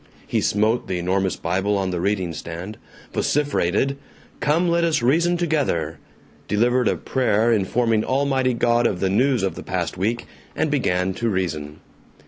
He 0.25 0.41
smote 0.41 0.87
the 0.87 0.97
enormous 0.97 1.35
Bible 1.35 1.77
on 1.77 1.91
the 1.91 2.01
reading 2.01 2.33
stand, 2.33 2.79
vociferated, 3.13 3.97
"Come, 4.39 4.67
let 4.67 4.83
us 4.83 5.03
reason 5.03 5.37
together," 5.37 5.99
delivered 6.47 6.87
a 6.87 6.95
prayer 6.95 7.53
informing 7.53 8.03
Almighty 8.03 8.55
God 8.55 8.87
of 8.87 8.99
the 8.99 9.11
news 9.11 9.43
of 9.43 9.53
the 9.53 9.61
past 9.61 9.97
week, 9.99 10.25
and 10.55 10.71
began 10.71 11.13
to 11.13 11.29
reason. 11.29 11.81